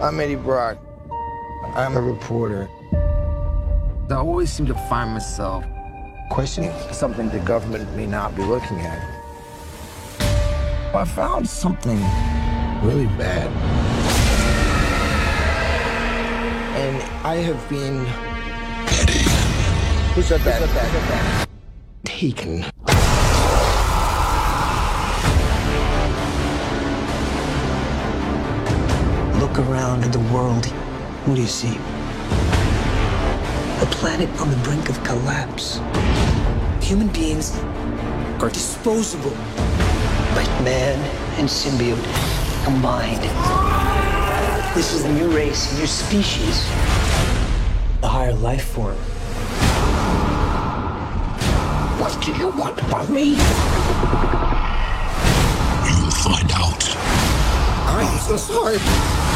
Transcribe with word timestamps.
I'm 0.00 0.20
Eddie 0.20 0.36
Brock. 0.36 0.78
I'm 1.74 1.96
a 1.96 2.00
reporter. 2.00 2.70
I 4.08 4.14
always 4.14 4.48
seem 4.48 4.66
to 4.66 4.74
find 4.88 5.10
myself 5.10 5.64
questioning 6.30 6.72
something 6.92 7.28
the 7.30 7.40
government 7.40 7.92
may 7.96 8.06
not 8.06 8.36
be 8.36 8.44
looking 8.44 8.78
at. 8.78 9.02
I 10.94 11.04
found 11.04 11.48
something 11.48 11.98
really 12.86 13.06
bad. 13.18 13.50
And 16.76 17.02
I 17.26 17.34
have 17.34 17.68
been. 17.68 18.06
Eddie. 19.00 19.18
Who 20.14 20.22
said 20.22 20.40
that? 20.42 20.62
Who 20.62 20.66
said 20.68 20.76
that? 20.76 20.86
Who 20.86 20.98
said 21.00 21.08
that? 21.08 21.48
Taken. 22.04 22.64
Around 29.88 30.04
at 30.04 30.12
the 30.12 30.34
world. 30.34 30.66
What 31.24 31.36
do 31.36 31.40
you 31.40 31.46
see? 31.46 31.78
A 33.80 33.86
planet 33.90 34.28
on 34.38 34.50
the 34.50 34.56
brink 34.58 34.90
of 34.90 35.02
collapse. 35.02 35.80
Human 36.82 37.08
beings 37.08 37.58
are 38.42 38.50
disposable. 38.50 39.36
But 40.34 40.46
man 40.62 40.98
and 41.38 41.48
symbiote 41.48 42.04
combined. 42.64 43.22
This 44.76 44.92
is 44.92 45.04
a 45.04 45.12
new 45.12 45.34
race, 45.34 45.72
a 45.72 45.78
new 45.78 45.86
species. 45.86 46.66
A 48.02 48.08
higher 48.08 48.34
life 48.34 48.68
form. 48.68 48.96
What 51.98 52.12
do 52.22 52.32
you 52.32 52.48
want 52.48 52.78
from 52.90 53.14
me? 53.14 53.30
You'll 55.88 56.18
find 56.26 56.52
out. 56.52 56.84
I'm 57.88 58.18
so 58.18 58.36
sorry. 58.36 59.27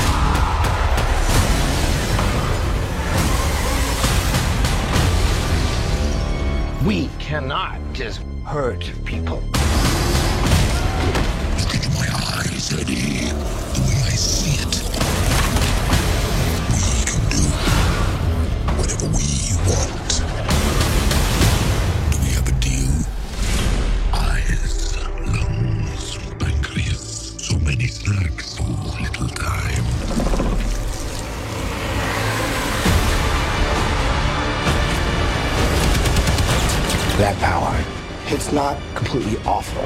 We 6.86 7.08
cannot 7.20 7.78
just 7.92 8.22
hurt 8.44 8.92
people. 9.04 9.36
Look 11.58 11.74
into 11.74 11.90
my 11.90 12.08
eyes, 12.10 12.72
Eddie. 12.72 13.30
The 13.30 13.80
way 13.86 13.98
I 14.02 14.16
see 14.16 14.58
it. 14.58 14.82
We 16.74 17.04
can 17.06 17.22
do 17.30 17.42
whatever 18.78 19.06
we 19.06 19.28
want. 19.70 20.10
Do 22.10 22.16
we 22.18 22.30
have 22.34 22.48
a 22.48 22.52
deal? 22.58 22.96
Eyes, 24.12 24.96
lungs, 25.24 26.18
pancreas. 26.40 27.36
So 27.46 27.54
many 27.60 27.86
snacks, 27.86 28.56
so 28.56 28.64
little 28.64 29.28
time. 29.28 30.41
That 37.18 37.36
power, 37.40 37.76
it's 38.34 38.52
not 38.52 38.78
completely 38.94 39.36
awful. 39.44 39.82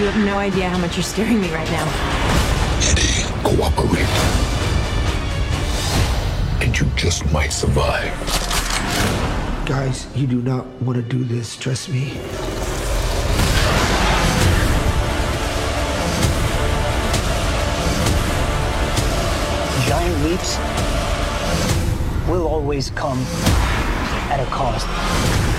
You 0.00 0.06
have 0.08 0.24
no 0.26 0.36
idea 0.36 0.68
how 0.68 0.78
much 0.78 0.96
you're 0.96 1.04
scaring 1.04 1.40
me 1.40 1.48
right 1.52 1.70
now. 1.70 1.86
Eddie, 2.90 3.24
cooperate. 3.44 4.08
And 6.60 6.78
you 6.78 6.86
just 6.96 7.30
might 7.32 7.52
survive. 7.52 8.12
Guys, 9.64 10.08
you 10.16 10.26
do 10.26 10.42
not 10.42 10.66
want 10.82 10.96
to 10.96 11.02
do 11.02 11.22
this, 11.22 11.56
trust 11.56 11.88
me. 11.88 12.14
Giant 19.86 20.24
leaps 20.24 20.58
will 22.28 22.48
always 22.48 22.90
come 22.90 23.18
at 24.30 24.40
a 24.40 24.46
cost. 24.50 25.49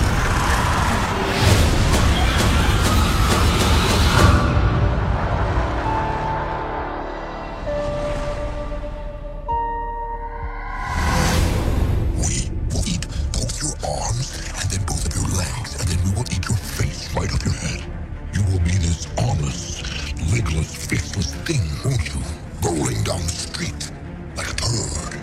Legless, 20.92 21.12
faceless 21.12 21.34
thing, 21.46 21.62
won't 21.84 22.14
you? 22.14 22.22
Rolling 22.64 23.04
down 23.04 23.22
the 23.22 23.30
street 23.30 23.92
like 24.36 24.50
a 24.50 24.54
turd 24.54 25.14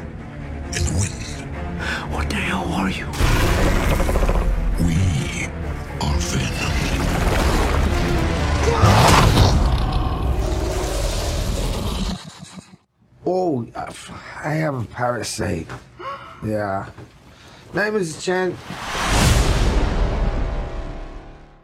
in 0.76 0.82
the 0.84 0.92
wind. 1.00 2.12
What 2.12 2.28
the 2.28 2.36
hell 2.36 2.72
are 2.72 2.90
you? 2.90 3.06
We 4.84 5.46
are 6.00 6.16
Venom. 6.18 6.74
Oh, 13.26 13.66
I 14.42 14.50
have 14.50 14.74
a 14.74 14.84
parasite. 14.84 15.66
Yeah. 16.44 16.90
Name 17.74 17.96
is 17.96 18.24
Chen. 18.24 18.56